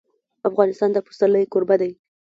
افغانستان 0.49 0.89
د 0.93 0.97
پسرلی 1.07 1.45
کوربه 1.51 1.75
دی. 1.81 1.91